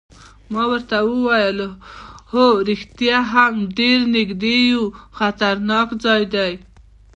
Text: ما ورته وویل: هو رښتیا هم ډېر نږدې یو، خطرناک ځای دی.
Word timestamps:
ما 0.51 0.63
ورته 0.71 0.95
وویل: 1.07 1.59
هو 2.31 2.45
رښتیا 2.69 3.17
هم 3.33 3.53
ډېر 3.77 3.97
نږدې 4.15 4.55
یو، 4.71 4.83
خطرناک 5.17 5.87
ځای 6.03 6.23
دی. 6.33 6.53